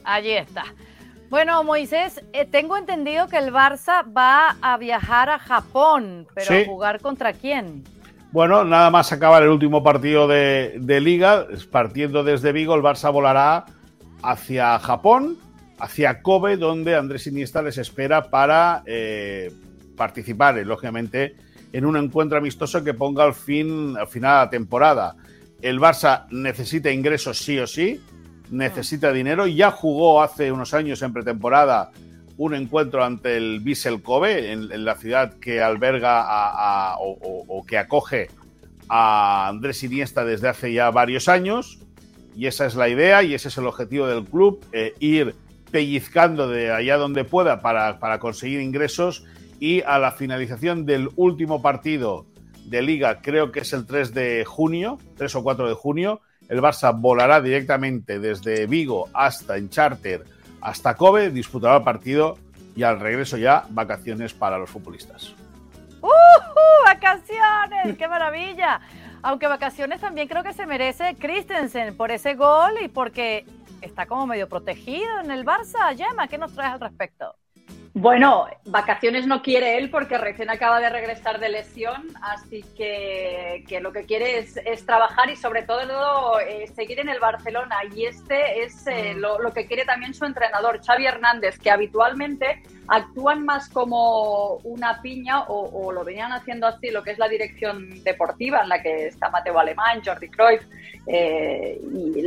[0.05, 0.65] Allí está.
[1.31, 7.01] Bueno, Moisés, eh, tengo entendido que el Barça va a viajar a Japón, pero jugar
[7.01, 7.85] contra quién?
[8.33, 13.65] Bueno, nada más acabar el último partido de, Liga, partiendo desde Vigo, el Barça volará
[14.23, 15.39] hacia Japón,
[15.79, 19.53] hacia Kobe, donde Andrés Iniesta les espera para eh,
[19.97, 21.37] participar, eh, lógicamente,
[21.73, 25.17] en un encuentro amistoso que ponga al fin, al final de la temporada
[25.63, 28.01] el Barça necesita ingresos sí o sí,
[28.51, 29.47] necesita dinero.
[29.47, 31.91] Ya jugó hace unos años en pretemporada
[32.37, 38.29] un encuentro ante el Vissel Kobe, en, la ciudad que alberga a, o, que acoge
[38.89, 41.79] a Andrés Iniesta desde hace ya varios años.
[42.35, 45.35] Y esa es la idea y ese es el objetivo del club, eh, ir
[45.71, 49.25] pellizcando de allá donde pueda para, para conseguir ingresos
[49.59, 52.27] y a la finalización del último partido
[52.65, 56.21] de liga creo que es el 3 de junio, 3 o 4 de junio.
[56.51, 60.25] El Barça volará directamente desde Vigo hasta en charter
[60.61, 62.37] hasta Kobe, disputará el partido
[62.77, 65.35] y al regreso ya vacaciones para los futbolistas.
[66.03, 66.09] ¡Uh!
[66.85, 67.97] ¡Vacaciones!
[67.97, 68.81] ¡Qué maravilla!
[69.23, 73.45] Aunque vacaciones también creo que se merece Christensen por ese gol y porque
[73.81, 75.97] está como medio protegido en el Barça.
[75.97, 77.35] Gemma, ¿qué nos traes al respecto?
[77.93, 83.93] Bueno, vacaciones no quiere él porque recién acaba de regresar de lesión, así que, lo
[83.93, 87.77] que quiere es, trabajar y sobre todo eh, seguir en el Barcelona.
[87.95, 89.19] Y este es eh, mm.
[89.19, 95.45] lo, que quiere también su entrenador, Xavi Hernández, que habitualmente actúan más como una piña
[95.45, 99.31] o, lo venían haciendo así, lo que es la dirección deportiva en la que está
[99.31, 100.63] Mateo Alemán, Jordi Cruyff
[101.07, 102.25] eh, y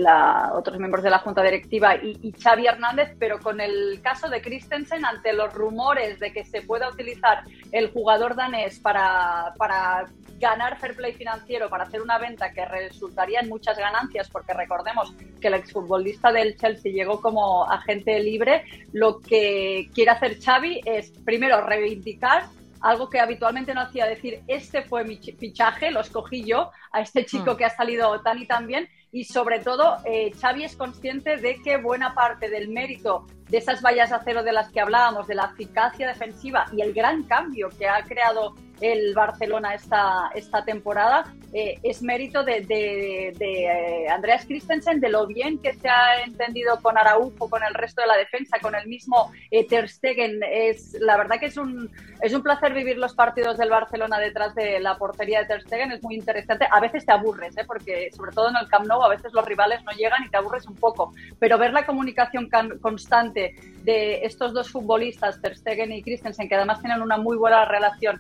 [0.54, 4.42] otros miembros de la junta directiva y, y Xavi Hernández, pero con el caso de
[4.42, 10.06] Christensen ante los rumores de que se pueda utilizar el jugador danés para, para
[10.44, 15.14] ganar fair play financiero, para hacer una venta que resultaría en muchas ganancias, porque recordemos
[15.40, 21.12] que el exfutbolista del Chelsea llegó como agente libre, lo que quiere hacer Xavi es
[21.24, 22.44] primero reivindicar
[22.82, 27.26] algo que habitualmente no hacía, decir, este fue mi fichaje, lo escogí yo, a este
[27.26, 27.58] chico hmm.
[27.58, 31.62] que ha salido tan y tan bien, y sobre todo eh, Xavi es consciente de
[31.62, 35.36] que buena parte del mérito de esas vallas de acero de las que hablábamos, de
[35.36, 41.24] la eficacia defensiva y el gran cambio que ha creado el Barcelona esta, esta temporada
[41.54, 46.80] eh, es mérito de, de, eh, Andreas Christensen, de lo bien que se ha entendido
[46.82, 50.40] con Araujo, con el resto de la defensa, con el mismo eh, Ter Stegen.
[50.52, 54.56] Es, la verdad que es un, es un placer vivir los partidos del Barcelona detrás
[54.56, 56.68] de la portería de Ter Stegen, es muy interesante.
[56.72, 59.84] A veces te aburres, porque sobre todo en el Camp Nou a veces los rivales
[59.84, 62.50] no llegan y te aburres un poco, pero ver la comunicación
[62.82, 63.43] constante
[63.84, 68.20] de estos dos futbolistas, Ter Stegen y Christensen, que además tienen una muy buena relación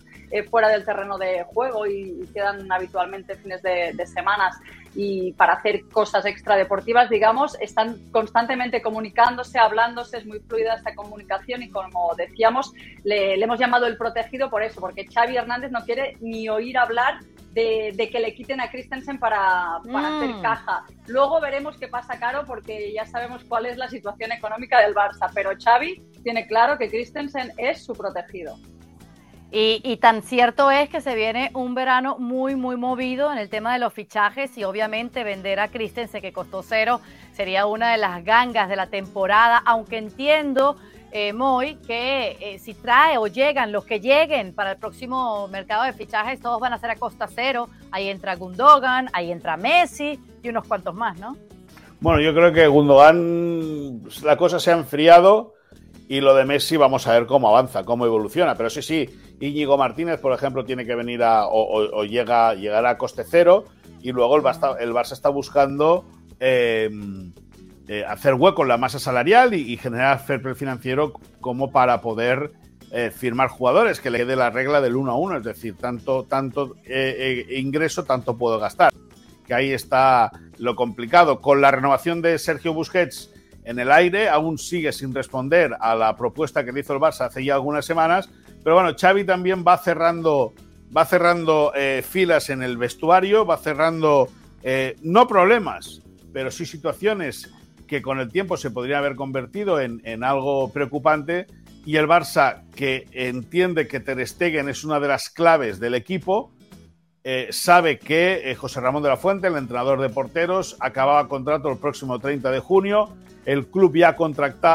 [0.50, 4.56] fuera del terreno de juego y, quedan habitualmente fines de, semanas
[4.96, 11.64] y para hacer cosas extradeportivas, digamos, están constantemente comunicándose, hablándose, es muy fluida esta comunicación
[11.64, 16.18] y como decíamos, le, hemos llamado el protegido por eso, porque Xavi Hernández no quiere
[16.22, 17.20] ni oír hablar
[17.54, 20.42] de, que le quiten a Christensen para, para hacer mm.
[20.42, 20.86] caja.
[21.08, 25.30] Luego veremos qué pasa, Caro, porque ya sabemos cuál es la situación económica del Barça,
[25.34, 28.58] pero Xavi tiene claro que Christensen es su protegido.
[29.56, 33.72] Y, tan cierto es que se viene un verano muy, muy movido en el tema
[33.72, 37.02] de los fichajes y obviamente vender a Christensen, que costó cero,
[37.34, 40.76] sería una de las gangas de la temporada, aunque entiendo,
[41.12, 45.84] eh, Moy, que eh, si trae o llegan los que lleguen para el próximo mercado
[45.84, 47.70] de fichajes, todos van a ser a costa cero.
[47.92, 51.38] Ahí entra Gundogan, ahí entra Messi y unos cuantos más, ¿no?
[52.00, 55.54] Bueno, yo creo que Gundogan, la cosa se ha enfriado
[56.08, 58.56] y lo de Messi vamos a ver cómo avanza, cómo evoluciona.
[58.56, 62.98] Pero sí, sí, Íñigo Martínez, por ejemplo, tiene que venir a, o, llega, llegará a
[62.98, 63.66] coste cero
[64.02, 66.06] y luego el Barça, el Barça está buscando
[66.40, 67.34] em,
[67.88, 72.52] eh, hacer hueco en la masa salarial y, generar fair financiero como para poder
[72.92, 76.24] eh, firmar jugadores que le quede la regla del 1 a 1, es decir, tanto,
[76.24, 78.92] tanto eh, ingreso, tanto puedo gastar.
[79.46, 81.42] Que ahí está lo complicado.
[81.42, 83.34] Con la renovación de Sergio Busquets
[83.66, 87.26] en el aire, aún sigue sin responder a la propuesta que le hizo el Barça
[87.26, 88.30] hace ya algunas semanas.
[88.64, 90.54] Pero bueno, Xavi también va cerrando,
[90.96, 94.30] va cerrando eh, filas en el vestuario, va cerrando
[94.64, 97.52] eh, no problemas, pero sí situaciones
[97.88, 101.48] que con el tiempo se podrían haber convertido en, algo preocupante.
[101.86, 106.52] Y el Barça, que entiende que Ter Stegen es una de las claves del equipo,
[107.26, 111.78] eh, sabe que José Ramón de la Fuente, el entrenador de porteros, acababa contrato el
[111.78, 113.14] próximo 30 de junio
[113.46, 114.16] el club ya,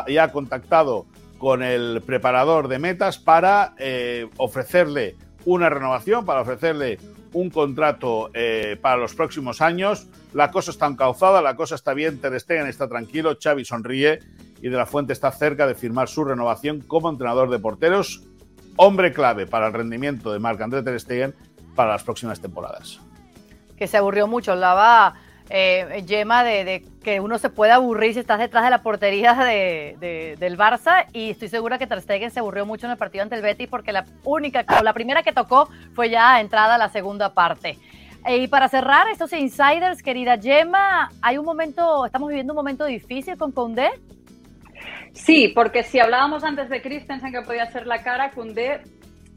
[0.09, 1.07] ya ha contactado
[1.39, 6.99] con el preparador de metas para eh, ofrecerle una renovación, para ofrecerle
[7.33, 10.09] un contrato eh, para los próximos años.
[10.33, 14.19] La cosa está encauzada, la cosa está bien, Ter Stegen está tranquilo, Xavi sonríe
[14.61, 18.25] y De La Fuente está cerca de firmar su renovación como entrenador de porteros,
[18.77, 21.35] hombre clave para el rendimiento de Marc André Ter Stegen
[21.75, 23.01] para las próximas temporadas.
[23.77, 25.15] Que se aburrió mucho, la va
[25.51, 30.37] eh, Yema, de, que uno se puede aburrir si estás detrás de la portería de,
[30.39, 33.43] del Barça y estoy segura que Ter se aburrió mucho en el partido ante el
[33.43, 37.79] Betis porque la única, la primera que tocó fue ya entrada a la segunda parte.
[38.27, 42.85] Eh, y para cerrar estos insiders, querida Yema, hay un momento, estamos viviendo un momento
[42.85, 43.91] difícil con Koundé.
[45.13, 48.83] Sí, porque si hablábamos antes de Christensen que podía ser la cara, Koundé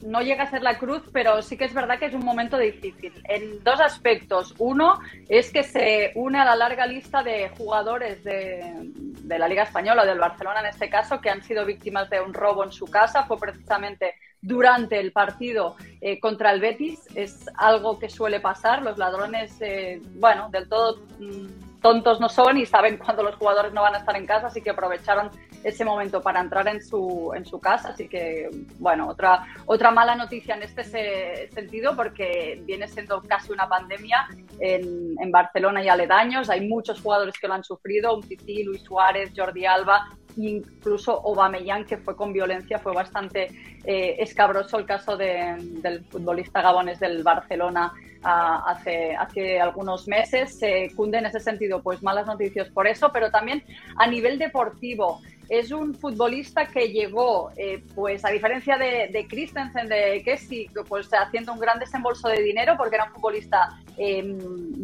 [0.04, 2.58] no llega a ser la cruz, pero sí que es verdad que es un momento
[2.58, 3.14] difícil.
[3.26, 4.54] En dos aspectos.
[4.58, 8.92] Uno es que se une a la larga lista de jugadores de,
[9.26, 12.64] la Liga Española, del Barcelona en este caso, que han sido víctimas de un robo
[12.64, 13.24] en su casa.
[13.26, 17.08] Fue precisamente durante el partido eh, contra el Betis.
[17.16, 18.82] Es algo que suele pasar.
[18.82, 23.74] Los ladrones, eh, bueno, del todo mm, tontos no son y saben cuando los jugadores
[23.74, 25.32] no van a estar en casa, así que aprovecharon
[25.64, 27.90] ese momento para entrar en su, en su casa.
[27.90, 33.68] Así que, bueno, otra, otra mala noticia en este sentido porque viene siendo casi una
[33.68, 34.28] pandemia
[34.60, 36.50] en, en Barcelona y aledaños.
[36.50, 41.86] Hay muchos jugadores que lo han sufrido, un Titi, Luis Suárez, Jordi Alba, incluso Aubameyang,
[41.86, 43.50] que fue con violencia, fue bastante
[43.84, 47.94] eh, escabroso el caso del futbolista gabones del Barcelona
[48.24, 50.58] ah, hace, hace algunos meses.
[50.58, 53.64] Se cunde en ese sentido, pues malas noticias por eso, pero también
[53.98, 59.90] a nivel deportivo es un futbolista que llegó, eh, pues a diferencia de, de, Christensen,
[59.90, 64.40] de Kessi, pues haciendo un gran desembolso de dinero porque era un futbolista em,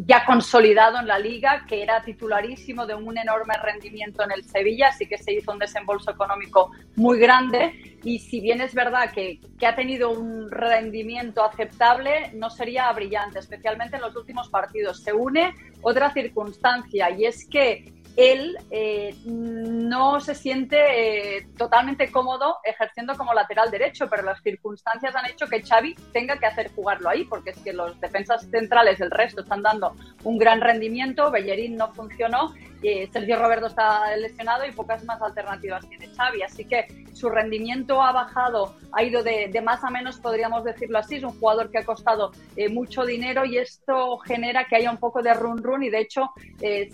[0.06, 4.88] ya consolidado en la liga, que era titularísimo de un enorme rendimiento en el Sevilla,
[4.88, 9.40] así que se hizo un desembolso económico muy grande y si bien es verdad que,
[9.58, 15.02] que ha tenido un rendimiento aceptable, no sería brillante, especialmente en los últimos partidos.
[15.02, 22.56] Se une otra circunstancia y es que él eh, no se siente eh, totalmente cómodo
[22.64, 27.08] ejerciendo como lateral derecho, pero las circunstancias han hecho que Xavi tenga que hacer jugarlo
[27.08, 31.76] ahí, porque es que los defensas centrales del resto están dando un gran rendimiento, Bellerín
[31.76, 32.52] no funcionó,
[32.82, 38.02] eh, Sergio Roberto está lesionado y pocas más alternativas tiene Xavi, así que su rendimiento
[38.02, 41.78] ha bajado, ha ido de, más a menos, podríamos decirlo así, es un jugador que
[41.78, 42.30] ha costado
[42.70, 45.82] mucho dinero y esto genera que haya un poco de run run.
[45.82, 46.30] Y de hecho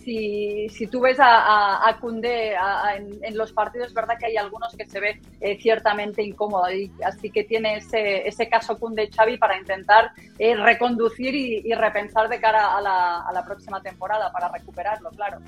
[0.03, 4.87] si, si tú ves a, a, en, los partidos, es verdad que hay algunos que
[4.87, 6.65] se ve eh, ciertamente incómodo,
[7.05, 12.41] así que tiene ese, ese caso Kunde Xavi para intentar eh, reconducir y, repensar de
[12.41, 15.39] cara a a la próxima temporada, para recuperarlo, claro.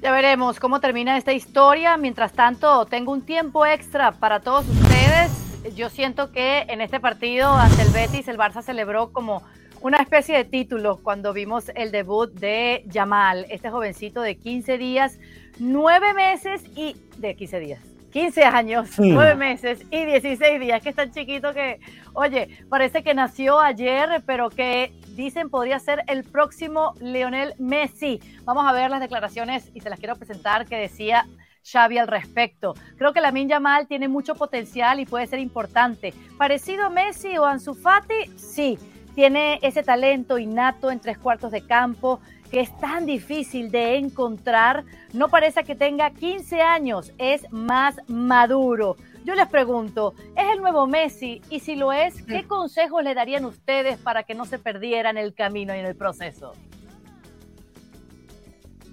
[0.00, 1.96] Ya veremos cómo termina esta historia.
[1.96, 5.74] Mientras tanto, tengo un tiempo extra para todos ustedes.
[5.74, 9.42] Yo siento que en este partido ante el Betis el Barça celebró como
[9.80, 15.18] una especie de título cuando vimos el debut de Yamal, este jovencito de 15 días,
[15.58, 17.97] 9 meses y de 15 días.
[18.10, 21.78] 15 años, 9 meses y 16 días, que es tan chiquito que,
[22.14, 28.20] oye, parece que nació ayer, pero que dicen podría ser el próximo Lionel Messi.
[28.44, 31.26] Vamos a ver las declaraciones y se las quiero presentar que decía
[31.70, 32.74] Xavi al respecto.
[32.96, 36.14] Creo que Lamin Yamal tiene mucho potencial y puede ser importante.
[36.38, 38.26] ¿Parecido a Messi o Ansu Fati?
[38.36, 38.78] Sí.
[39.14, 42.20] Tiene ese talento innato en tres cuartos de campo
[42.50, 44.84] que es tan difícil de encontrar.
[45.12, 48.96] No parece que tenga 15 años, es más maduro.
[49.24, 51.42] Yo les pregunto, ¿es el nuevo Messi?
[51.50, 55.34] Y si lo es, ¿qué consejos le darían ustedes para que no se perdieran el
[55.34, 56.52] camino y en el proceso?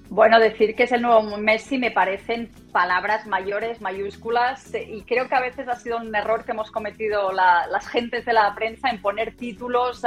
[0.09, 5.35] Bueno, decir que es el nuevo Messi me parecen palabras mayores, mayúsculas, y creo que
[5.35, 9.01] a veces ha sido un error que hemos cometido las gentes de la prensa en
[9.01, 10.01] poner títulos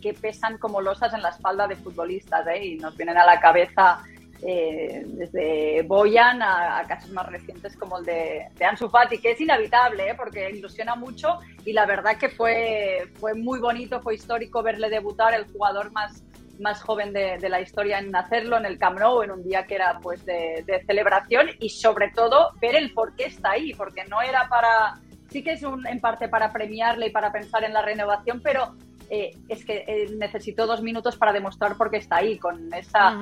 [0.00, 2.64] que, pesan como losas en la espalda de futbolistas, ¿eh?
[2.64, 4.02] y nos vienen a la cabeza
[4.40, 9.40] eh, desde Boyan a, casos más recientes como el de, de Ansu Fati, que es
[9.42, 10.14] inevitable ¿eh?
[10.16, 15.34] porque ilusiona mucho y la verdad que fue, fue muy bonito, fue histórico verle debutar,
[15.34, 16.22] el jugador más,
[16.58, 19.74] más joven de, la historia en hacerlo en el Camp Nou, en un día que
[19.74, 24.04] era pues de, de celebración y sobre todo ver el por qué está ahí, porque
[24.04, 25.00] no era para
[25.32, 28.74] sí que es un, en parte para premiarle y para pensar en la renovación, pero
[29.14, 33.18] eh, es que eh, necesitó dos minutos para demostrar por qué está ahí, con esa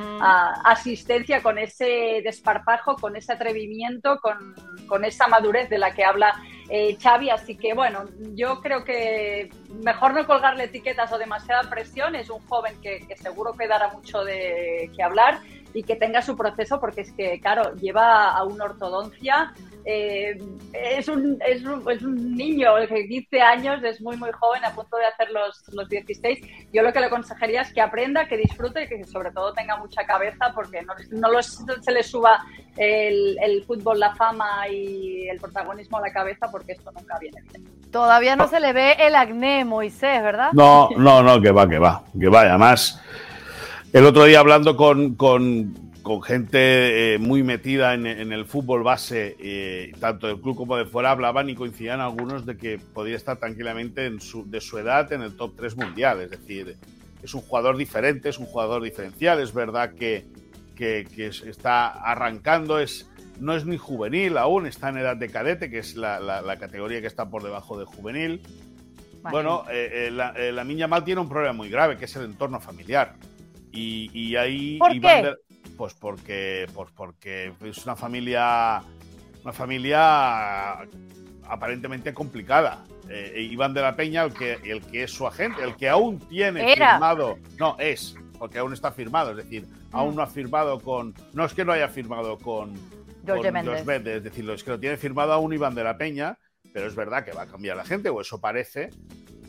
[0.64, 6.96] asistencia, con ese desparpajo, con ese atrevimiento, con, esa madurez de la que habla eh,
[6.96, 7.30] Xavi.
[7.30, 8.04] Así que bueno,
[8.36, 9.50] yo creo que
[9.82, 12.14] mejor no colgarle etiquetas o demasiada presión.
[12.14, 15.40] Es un joven que, que seguro que dará mucho de que hablar
[15.72, 19.52] y que tenga su proceso, porque es que, claro, lleva a una ortodoncia
[19.84, 20.38] eh,
[20.72, 24.64] es, un, es, un, es, un, niño, el que 15 años, es muy, muy joven,
[24.64, 26.38] a punto de hacer los, los 16.
[26.72, 29.76] Yo lo que le aconsejaría es que aprenda, que disfrute y que sobre todo tenga
[29.76, 32.44] mucha cabeza, porque no, no se le suba
[32.76, 37.42] el, el, fútbol, la fama y el protagonismo a la cabeza, porque esto nunca viene
[37.50, 37.64] bien.
[37.90, 40.50] Todavía no se le ve el acné, Moisés, ¿verdad?
[40.52, 42.42] No, no, no, que va, que va, que va.
[42.42, 43.02] Además,
[43.92, 49.36] el otro día hablando con, con con gente eh, muy metida en, el fútbol base,
[49.38, 53.38] eh, tanto del club como de fuera, hablaban y coincidían algunos de que podría estar
[53.38, 56.20] tranquilamente en su, de su edad en el top 3 mundial.
[56.20, 56.76] Es decir,
[57.22, 59.40] es un jugador diferente, es un jugador diferencial.
[59.40, 60.26] Es verdad que,
[60.74, 61.06] que,
[61.46, 65.96] está arrancando, es, no es ni juvenil aún, está en edad de cadete, que es
[65.96, 68.40] la, categoría que está por debajo de juvenil.
[69.30, 72.58] Bueno, eh, la, la, niña mal tiene un problema muy grave, que es el entorno
[72.58, 73.16] familiar.
[73.72, 75.34] Y, y ahí ¿Por qué?
[75.76, 78.82] Pues porque, pues porque es una familia,
[79.42, 80.86] una familia
[81.50, 82.84] aparentemente complicada.
[83.08, 86.20] Eh, Iván de la Peña, el que, el que es su agente, el que aún
[86.28, 90.16] tiene firmado, no es, porque aún está firmado, es decir, aún mm.
[90.16, 92.74] no ha firmado con, no es que no haya firmado con
[93.26, 96.38] George Méndez, es decir, es que lo tiene firmado aún Iván de la Peña,
[96.72, 98.90] pero es verdad que va a cambiar la gente, o eso parece,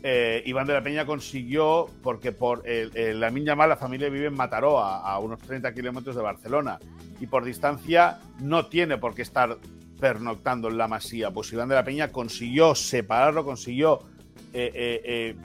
[0.02, 4.34] eh, Iván de la Peña consiguió, porque por la Miña Mal la familia vive en
[4.34, 6.78] Mataró, a, unos 30 kilómetros de Barcelona,
[7.20, 9.58] y por distancia no tiene por qué estar
[10.02, 11.30] pernoctando en la Masía.
[11.30, 14.00] Pues Iván de la Peña consiguió separarlo, consiguió,
[14.52, 15.36] eh, eh,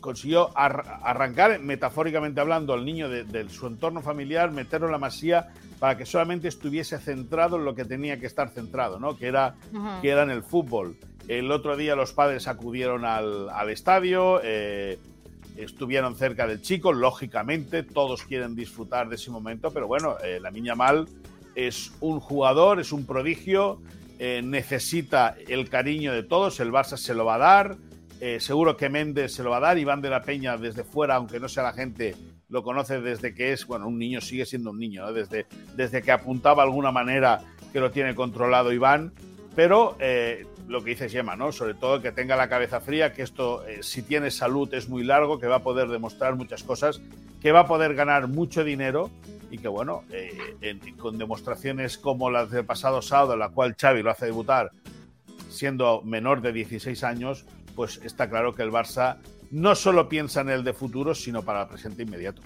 [0.00, 5.98] consiguió arrancar, metafóricamente hablando, al niño de, su entorno familiar, meterlo en la Masía para
[5.98, 9.18] que solamente estuviese centrado en lo que tenía que estar centrado, ¿no?
[9.18, 9.54] que, era,
[10.00, 10.96] que era en el fútbol.
[11.28, 14.98] El otro día los padres acudieron al, estadio, eh,
[15.56, 20.50] estuvieron cerca del chico, lógicamente todos quieren disfrutar de ese momento, pero bueno, eh, la
[20.50, 21.08] Niña Mal
[21.54, 23.80] es un jugador, es un prodigio,
[24.18, 27.76] eh, necesita el cariño de todos, el Barça se lo va a dar,
[28.38, 31.38] seguro que Méndez se lo va a dar, Iván de la Peña desde fuera, aunque
[31.38, 32.16] no sea la gente,
[32.48, 35.44] lo conoce desde que es, bueno, un niño sigue siendo un niño, desde,
[35.76, 39.12] desde que apuntaba de alguna manera que lo tiene controlado Iván,
[39.54, 39.98] pero
[40.68, 41.52] lo que dice Gemma, ¿no?
[41.52, 45.04] Sobre todo que tenga la cabeza fría, que esto, eh, si tiene salud, es muy
[45.04, 47.00] largo, que va a poder demostrar muchas cosas,
[47.40, 49.10] que va a poder ganar mucho dinero
[49.50, 54.02] y que, bueno, eh, con demostraciones como las del pasado sábado, en la cual Xavi
[54.02, 54.70] lo hace debutar
[55.54, 57.44] siendo menor de 16 años,
[57.74, 59.18] pues está claro que el Barça
[59.50, 62.42] no solo piensa en el de futuro, sino para el presente inmediato.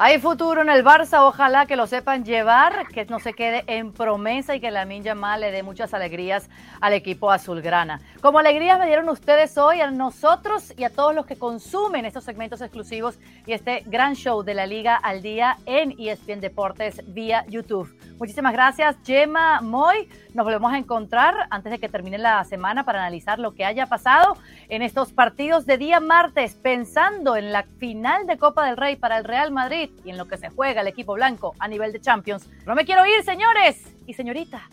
[0.00, 3.92] Hay futuro en el Barça, ojalá que lo sepan llevar, que no se quede en
[3.92, 6.48] promesa y que la Minja Mal le dé muchas alegrías
[6.80, 8.00] al equipo azulgrana.
[8.20, 12.22] Como alegrías me dieron ustedes hoy a nosotros y a todos los que consumen estos
[12.22, 17.44] segmentos exclusivos y este gran show de la Liga al Día en ESPN Deportes vía
[17.48, 17.92] YouTube.
[18.20, 20.08] Muchísimas gracias, Gemma Moy.
[20.32, 23.86] Nos volvemos a encontrar antes de que termine la semana para analizar lo que haya
[23.86, 24.36] pasado
[24.68, 29.18] en estos partidos de día martes, pensando en la final de Copa del Rey para
[29.18, 29.50] el Real
[29.88, 32.48] Madrid y en lo que se juega el equipo blanco a nivel de Champions.
[32.66, 34.68] No me quiero ir, señores y señorita.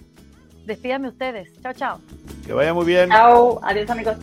[0.65, 1.49] Despídame ustedes.
[1.61, 1.99] Chao, chao.
[2.45, 3.09] Que vaya muy bien.
[3.09, 3.59] Chao.
[3.63, 4.17] Adiós, amigos.